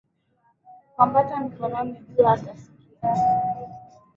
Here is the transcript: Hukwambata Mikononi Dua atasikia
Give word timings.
Hukwambata 0.85 1.33
Mikononi 1.43 1.93
Dua 2.15 2.31
atasikia 2.33 3.15